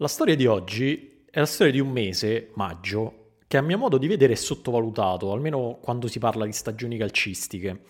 [0.00, 3.98] La storia di oggi è la storia di un mese, maggio, che a mio modo
[3.98, 7.82] di vedere è sottovalutato, almeno quando si parla di stagioni calcistiche.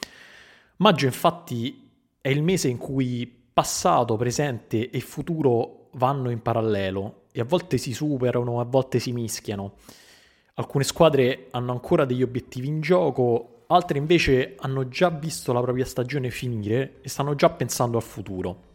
[0.79, 1.89] Maggio infatti
[2.21, 7.79] è il mese in cui passato, presente e futuro vanno in parallelo e a volte
[7.79, 9.75] si superano, a volte si mischiano.
[10.55, 15.85] Alcune squadre hanno ancora degli obiettivi in gioco, altre invece hanno già visto la propria
[15.85, 18.70] stagione finire e stanno già pensando al futuro.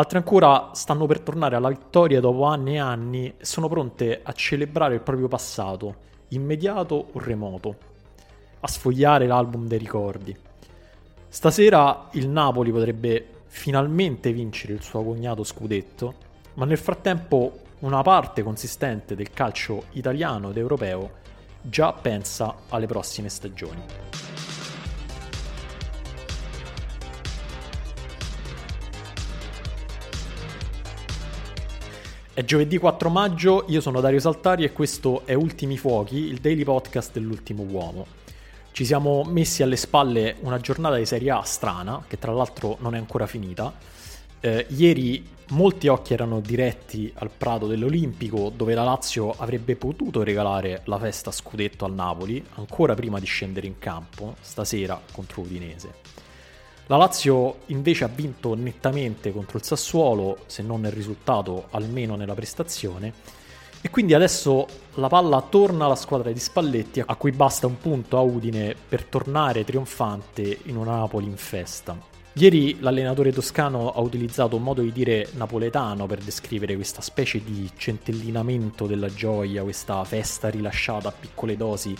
[0.00, 4.32] Altre ancora stanno per tornare alla vittoria dopo anni e anni e sono pronte a
[4.32, 5.94] celebrare il proprio passato,
[6.28, 7.76] immediato o remoto,
[8.60, 10.34] a sfogliare l'album dei ricordi.
[11.28, 16.14] Stasera il Napoli potrebbe finalmente vincere il suo cognato scudetto,
[16.54, 21.10] ma nel frattempo una parte consistente del calcio italiano ed europeo
[21.60, 24.29] già pensa alle prossime stagioni.
[32.40, 36.64] È giovedì 4 maggio, io sono Dario Saltari e questo è Ultimi Fuochi, il daily
[36.64, 38.06] podcast dell'ultimo uomo.
[38.72, 42.94] Ci siamo messi alle spalle una giornata di Serie A strana, che tra l'altro non
[42.94, 43.74] è ancora finita.
[44.40, 50.80] Eh, ieri molti occhi erano diretti al Prato dell'Olimpico, dove la Lazio avrebbe potuto regalare
[50.84, 56.29] la festa scudetto al Napoli, ancora prima di scendere in campo, stasera contro Udinese.
[56.90, 62.34] La Lazio invece ha vinto nettamente contro il Sassuolo, se non nel risultato, almeno nella
[62.34, 63.12] prestazione.
[63.80, 68.18] E quindi adesso la palla torna alla squadra di Spalletti, a cui basta un punto
[68.18, 71.96] a Udine per tornare trionfante in una Napoli in festa.
[72.32, 77.70] Ieri l'allenatore toscano ha utilizzato un modo di dire napoletano per descrivere questa specie di
[77.76, 81.94] centellinamento della gioia, questa festa rilasciata a piccole dosi,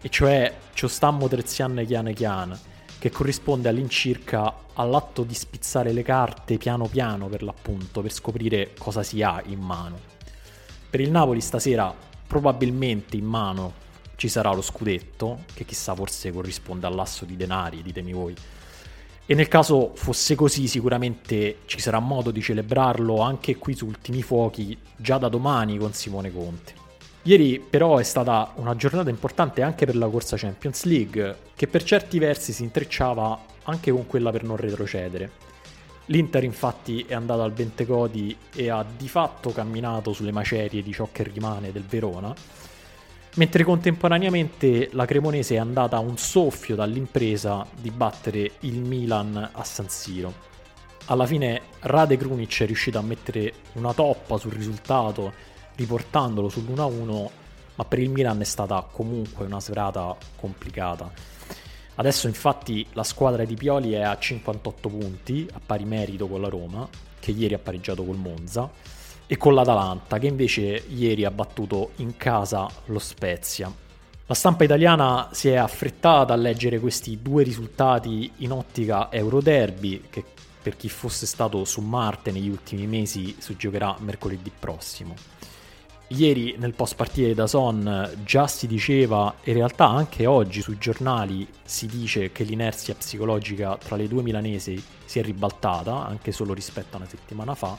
[0.00, 2.70] e cioè ciò stammo terziane chiane chiane
[3.02, 9.02] che corrisponde all'incirca all'atto di spizzare le carte piano piano per l'appunto, per scoprire cosa
[9.02, 9.98] si ha in mano.
[10.88, 11.92] Per il Napoli stasera
[12.24, 13.72] probabilmente in mano
[14.14, 18.36] ci sarà lo scudetto, che chissà forse corrisponde all'asso di denari, ditemi voi.
[19.26, 24.22] E nel caso fosse così sicuramente ci sarà modo di celebrarlo anche qui su Ultimi
[24.22, 26.81] Fuochi già da domani con Simone Conte.
[27.24, 31.84] Ieri però è stata una giornata importante anche per la corsa Champions League, che per
[31.84, 35.30] certi versi si intrecciava anche con quella per non retrocedere.
[36.06, 41.08] L'Inter infatti è andata al Bentecodi e ha di fatto camminato sulle macerie di ciò
[41.12, 42.34] che rimane del Verona,
[43.36, 49.62] mentre contemporaneamente la Cremonese è andata a un soffio dall'impresa di battere il Milan a
[49.62, 50.50] San Siro.
[51.06, 57.28] Alla fine Rade Krunic è riuscito a mettere una toppa sul risultato riportandolo sull'1-1,
[57.74, 61.10] ma per il Milan è stata comunque una serata complicata.
[61.94, 66.48] Adesso infatti la squadra di Pioli è a 58 punti, a pari merito con la
[66.48, 66.88] Roma,
[67.20, 68.70] che ieri ha pareggiato col Monza,
[69.26, 73.72] e con l'Atalanta, che invece ieri ha battuto in casa lo Spezia.
[74.26, 80.24] La stampa italiana si è affrettata a leggere questi due risultati in ottica Euroderby, che
[80.62, 85.14] per chi fosse stato su Marte negli ultimi mesi si giocherà mercoledì prossimo.
[86.14, 91.48] Ieri nel post partita da Son già si diceva, in realtà anche oggi sui giornali
[91.64, 96.96] si dice che l'inerzia psicologica tra le due milanesi si è ribaltata, anche solo rispetto
[96.96, 97.78] a una settimana fa.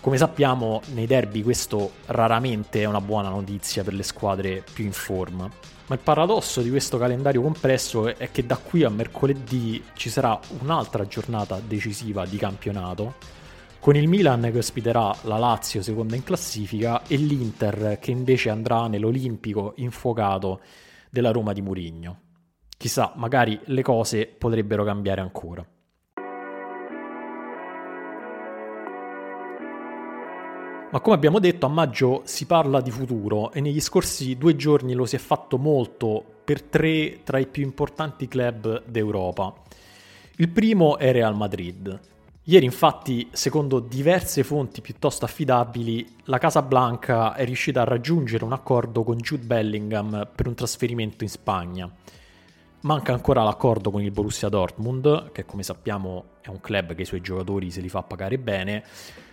[0.00, 4.92] Come sappiamo, nei derby questo raramente è una buona notizia per le squadre più in
[4.92, 5.48] forma.
[5.86, 10.38] Ma il paradosso di questo calendario compresso è che da qui a mercoledì ci sarà
[10.60, 13.14] un'altra giornata decisiva di campionato
[13.88, 18.86] con il Milan che ospiterà la Lazio seconda in classifica e l'Inter che invece andrà
[18.86, 20.60] nell'Olimpico infuocato
[21.08, 22.20] della Roma di Murigno.
[22.76, 25.66] Chissà, magari le cose potrebbero cambiare ancora.
[30.90, 34.92] Ma come abbiamo detto, a maggio si parla di futuro e negli scorsi due giorni
[34.92, 39.54] lo si è fatto molto per tre tra i più importanti club d'Europa.
[40.36, 42.16] Il primo è Real Madrid,
[42.48, 48.54] Ieri infatti, secondo diverse fonti piuttosto affidabili, la Casa Blanca è riuscita a raggiungere un
[48.54, 51.92] accordo con Jude Bellingham per un trasferimento in Spagna.
[52.80, 57.04] Manca ancora l'accordo con il Borussia Dortmund, che come sappiamo è un club che i
[57.04, 58.82] suoi giocatori se li fa pagare bene,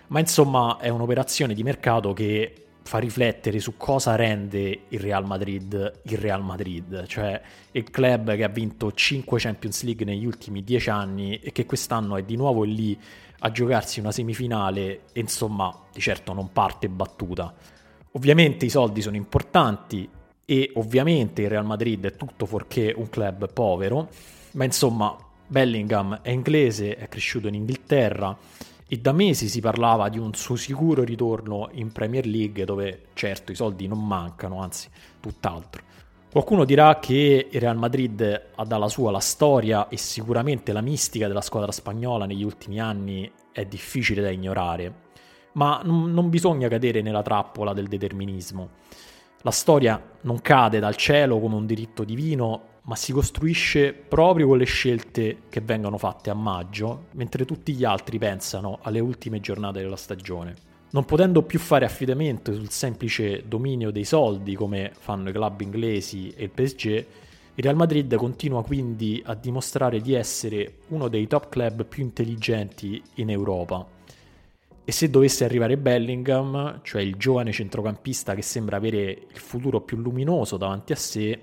[0.08, 6.02] ma insomma è un'operazione di mercato che fa riflettere su cosa rende il Real Madrid
[6.04, 7.42] il Real Madrid, cioè
[7.72, 12.16] il club che ha vinto 5 Champions League negli ultimi 10 anni e che quest'anno
[12.16, 12.98] è di nuovo lì
[13.40, 17.52] a giocarsi una semifinale e insomma di certo non parte battuta.
[18.12, 20.08] Ovviamente i soldi sono importanti
[20.46, 24.10] e ovviamente il Real Madrid è tutto fuorché un club povero,
[24.52, 25.18] ma insomma
[25.48, 28.38] Bellingham è inglese, è cresciuto in Inghilterra
[28.88, 33.52] e da mesi si parlava di un suo sicuro ritorno in Premier League dove certo
[33.52, 34.90] i soldi non mancano, anzi
[35.20, 35.82] tutt'altro.
[36.32, 41.28] Qualcuno dirà che il Real Madrid ha dalla sua la storia e sicuramente la mistica
[41.28, 44.94] della squadra spagnola negli ultimi anni è difficile da ignorare,
[45.54, 48.70] ma non bisogna cadere nella trappola del determinismo.
[49.46, 54.58] La storia non cade dal cielo come un diritto divino, ma si costruisce proprio con
[54.58, 59.82] le scelte che vengono fatte a maggio, mentre tutti gli altri pensano alle ultime giornate
[59.82, 60.56] della stagione.
[60.90, 66.34] Non potendo più fare affidamento sul semplice dominio dei soldi come fanno i club inglesi
[66.36, 71.50] e il PSG, il Real Madrid continua quindi a dimostrare di essere uno dei top
[71.50, 73.94] club più intelligenti in Europa
[74.86, 79.98] e se dovesse arrivare Bellingham, cioè il giovane centrocampista che sembra avere il futuro più
[79.98, 81.40] luminoso davanti a sé,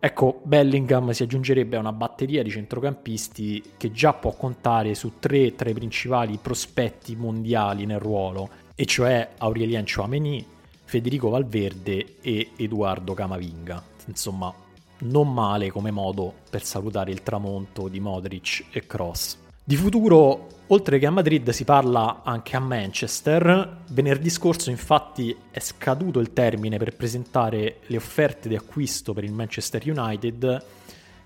[0.00, 5.54] ecco, Bellingham si aggiungerebbe a una batteria di centrocampisti che già può contare su tre
[5.54, 10.44] tra i principali prospetti mondiali nel ruolo, e cioè Aurelien Chouameni,
[10.84, 13.82] Federico Valverde e Edoardo Camavinga.
[14.06, 14.52] Insomma,
[14.98, 19.44] non male come modo per salutare il tramonto di Modric e Cross.
[19.68, 23.78] Di futuro, oltre che a Madrid, si parla anche a Manchester.
[23.88, 29.32] Venerdì scorso, infatti, è scaduto il termine per presentare le offerte di acquisto per il
[29.32, 30.64] Manchester United,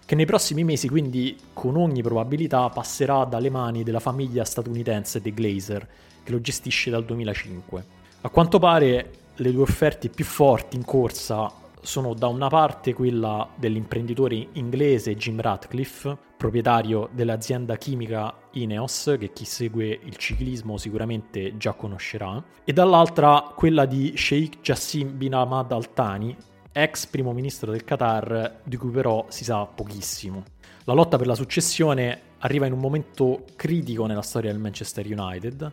[0.06, 5.34] che nei prossimi mesi, quindi con ogni probabilità, passerà dalle mani della famiglia statunitense dei
[5.34, 5.86] Glazer,
[6.22, 7.84] che lo gestisce dal 2005.
[8.22, 11.52] A quanto pare, le due offerte più forti in corsa
[11.82, 19.44] sono da una parte quella dell'imprenditore inglese Jim Ratcliffe, proprietario dell'azienda chimica Ineos, che chi
[19.44, 25.92] segue il ciclismo sicuramente già conoscerà, e dall'altra quella di Sheikh Jassim bin Ahmad Al
[25.92, 26.34] Thani,
[26.72, 30.42] ex primo ministro del Qatar, di cui però si sa pochissimo.
[30.84, 35.72] La lotta per la successione arriva in un momento critico nella storia del Manchester United,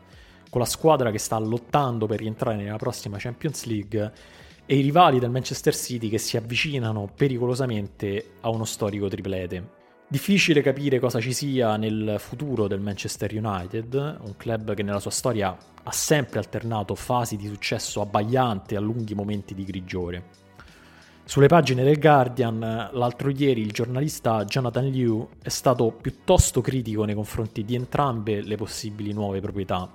[0.50, 4.12] con la squadra che sta lottando per rientrare nella prossima Champions League
[4.66, 9.77] e i rivali del Manchester City che si avvicinano pericolosamente a uno storico triplete.
[10.10, 15.12] Difficile capire cosa ci sia nel futuro del Manchester United, un club che nella sua
[15.12, 20.24] storia ha sempre alternato fasi di successo abbagliante a lunghi momenti di grigiore.
[21.26, 27.14] Sulle pagine del Guardian, l'altro ieri il giornalista Jonathan Liu è stato piuttosto critico nei
[27.14, 29.92] confronti di entrambe le possibili nuove proprietà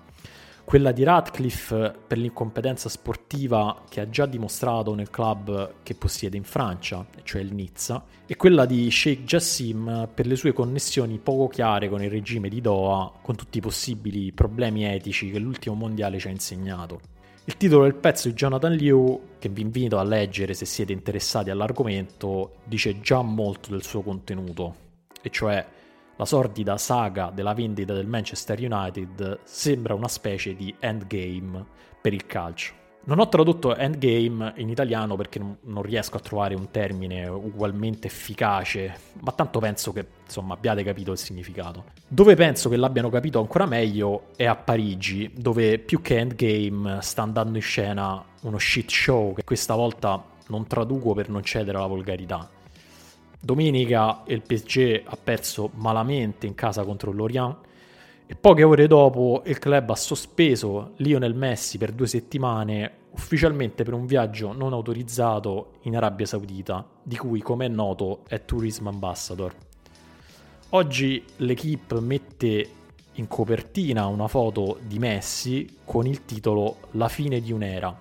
[0.64, 6.44] quella di Radcliffe per l'incompetenza sportiva che ha già dimostrato nel club che possiede in
[6.44, 11.88] Francia, cioè il Nizza, e quella di Sheikh Jassim per le sue connessioni poco chiare
[11.88, 16.28] con il regime di Doha, con tutti i possibili problemi etici che l'ultimo mondiale ci
[16.28, 17.00] ha insegnato.
[17.44, 21.50] Il titolo del pezzo di Jonathan Liu, che vi invito a leggere se siete interessati
[21.50, 24.76] all'argomento, dice già molto del suo contenuto,
[25.20, 25.66] e cioè
[26.16, 31.64] la sordida saga della vendita del Manchester United sembra una specie di endgame
[32.00, 32.80] per il calcio.
[33.04, 38.94] Non ho tradotto endgame in italiano perché non riesco a trovare un termine ugualmente efficace,
[39.22, 41.86] ma tanto penso che insomma abbiate capito il significato.
[42.06, 47.22] Dove penso che l'abbiano capito ancora meglio è a Parigi, dove più che endgame sta
[47.22, 51.86] andando in scena uno shit show che questa volta non traduco per non cedere alla
[51.86, 52.48] volgarità.
[53.44, 57.56] Domenica il PSG ha perso malamente in casa contro l'Orient
[58.24, 63.94] e poche ore dopo il club ha sospeso Lionel Messi per due settimane ufficialmente per
[63.94, 69.52] un viaggio non autorizzato in Arabia Saudita, di cui come è noto è Tourism Ambassador.
[70.68, 72.68] Oggi l'equipe mette
[73.14, 77.98] in copertina una foto di Messi con il titolo La fine di un'era,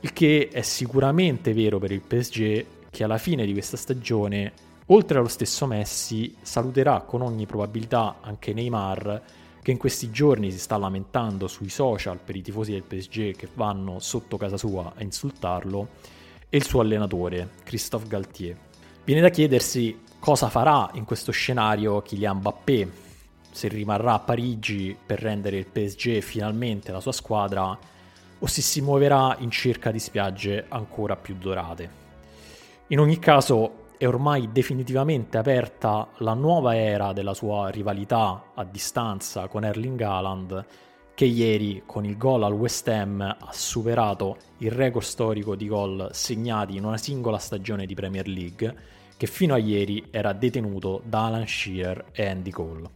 [0.00, 2.64] il che è sicuramente vero per il PSG
[2.96, 4.52] che alla fine di questa stagione,
[4.86, 9.22] oltre allo stesso Messi, saluterà con ogni probabilità anche Neymar,
[9.60, 13.50] che in questi giorni si sta lamentando sui social per i tifosi del PSG che
[13.52, 15.88] vanno sotto casa sua a insultarlo,
[16.48, 18.56] e il suo allenatore, Christophe Galtier.
[19.04, 22.90] Viene da chiedersi cosa farà in questo scenario Kylian Mbappé,
[23.50, 27.78] se rimarrà a Parigi per rendere il PSG finalmente la sua squadra
[28.38, 32.05] o se si muoverà in cerca di spiagge ancora più dorate.
[32.88, 39.48] In ogni caso è ormai definitivamente aperta la nuova era della sua rivalità a distanza
[39.48, 40.64] con Erling Haaland
[41.12, 46.10] che ieri con il gol al West Ham ha superato il record storico di gol
[46.12, 48.76] segnati in una singola stagione di Premier League
[49.16, 52.90] che fino a ieri era detenuto da Alan Shearer e Andy Cole.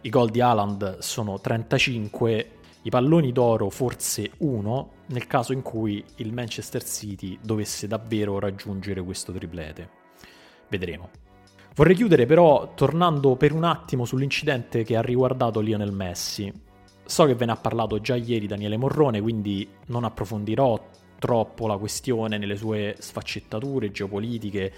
[0.00, 2.53] I gol di Haaland sono 35
[2.84, 9.02] i palloni d'oro forse uno nel caso in cui il Manchester City dovesse davvero raggiungere
[9.02, 9.88] questo triplete.
[10.68, 11.10] Vedremo.
[11.74, 16.52] Vorrei chiudere però tornando per un attimo sull'incidente che ha riguardato Lionel Messi.
[17.04, 20.88] So che ve ne ha parlato già ieri Daniele Morrone, quindi non approfondirò
[21.18, 24.72] troppo la questione nelle sue sfaccettature geopolitiche,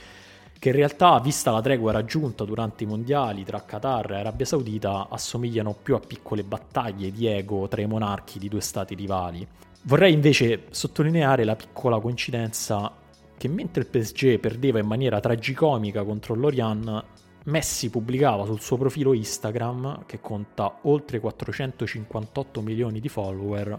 [0.58, 5.08] che in realtà, vista la tregua raggiunta durante i mondiali tra Qatar e Arabia Saudita,
[5.08, 9.46] assomigliano più a piccole battaglie di ego tra i monarchi di due stati rivali.
[9.82, 12.92] Vorrei invece sottolineare la piccola coincidenza
[13.36, 17.04] che mentre il PSG perdeva in maniera tragicomica contro l'Orient,
[17.46, 23.78] Messi pubblicava sul suo profilo Instagram, che conta oltre 458 milioni di follower,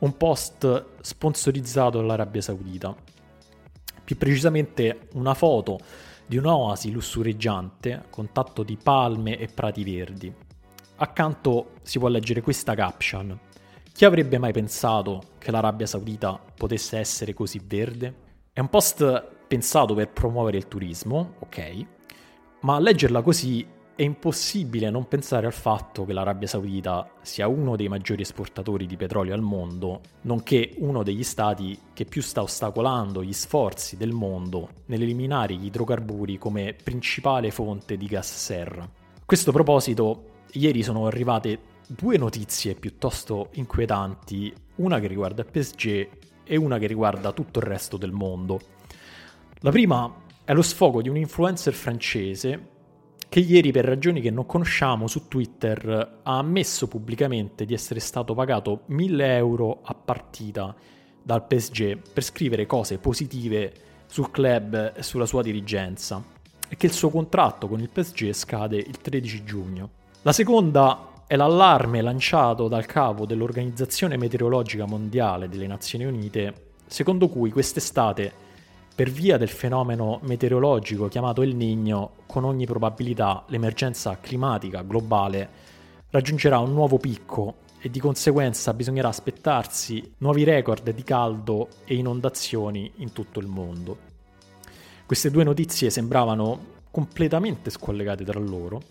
[0.00, 2.94] un post sponsorizzato dall'Arabia Saudita.
[4.04, 5.78] Più precisamente una foto
[6.26, 10.32] di un'oasi lussureggiante con tatto di palme e prati verdi.
[10.96, 13.38] Accanto si può leggere questa caption.
[13.92, 18.14] Chi avrebbe mai pensato che l'Arabia Saudita potesse essere così verde?
[18.52, 21.86] È un post pensato per promuovere il turismo, ok,
[22.60, 27.88] ma leggerla così è impossibile non pensare al fatto che l'Arabia Saudita sia uno dei
[27.88, 33.32] maggiori esportatori di petrolio al mondo, nonché uno degli stati che più sta ostacolando gli
[33.32, 38.82] sforzi del mondo nell'eliminare gli idrocarburi come principale fonte di gas serra.
[38.82, 46.08] A questo proposito, ieri sono arrivate due notizie piuttosto inquietanti, una che riguarda il PSG
[46.44, 48.58] e una che riguarda tutto il resto del mondo.
[49.60, 50.12] La prima
[50.44, 52.70] è lo sfogo di un influencer francese
[53.32, 58.34] che ieri per ragioni che non conosciamo su Twitter ha ammesso pubblicamente di essere stato
[58.34, 60.76] pagato 1000 euro a partita
[61.22, 63.72] dal PSG per scrivere cose positive
[64.04, 66.22] sul club e sulla sua dirigenza
[66.68, 69.90] e che il suo contratto con il PSG scade il 13 giugno.
[70.20, 77.50] La seconda è l'allarme lanciato dal capo dell'Organizzazione Meteorologica Mondiale delle Nazioni Unite, secondo cui
[77.50, 78.41] quest'estate
[78.94, 85.48] per via del fenomeno meteorologico chiamato El Niño, con ogni probabilità l'emergenza climatica globale
[86.10, 92.92] raggiungerà un nuovo picco e di conseguenza bisognerà aspettarsi nuovi record di caldo e inondazioni
[92.96, 94.10] in tutto il mondo.
[95.06, 98.82] Queste due notizie sembravano completamente scollegate tra loro,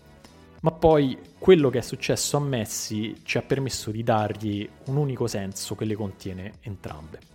[0.62, 5.28] ma poi quello che è successo a Messi ci ha permesso di dargli un unico
[5.28, 7.31] senso che le contiene entrambe.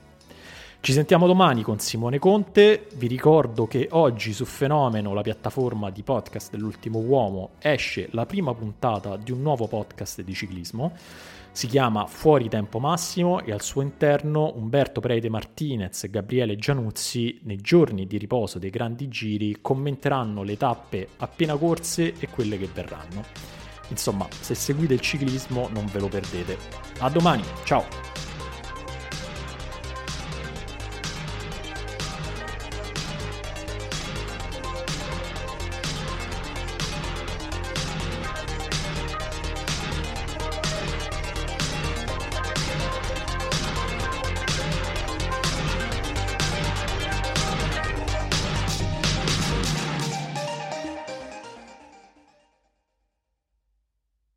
[0.79, 2.87] Ci sentiamo domani con Simone Conte.
[2.95, 8.53] Vi ricordo che oggi su Fenomeno, la piattaforma di podcast dell'ultimo uomo, esce la prima
[8.53, 10.93] puntata di un nuovo podcast di ciclismo.
[11.51, 17.41] Si chiama Fuori Tempo Massimo e al suo interno Umberto Preide Martinez e Gabriele Gianuzzi,
[17.43, 22.69] nei giorni di riposo dei grandi giri, commenteranno le tappe appena corse e quelle che
[22.71, 23.23] verranno.
[23.89, 26.57] Insomma, se seguite il ciclismo non ve lo perdete.
[26.99, 28.26] A domani, ciao!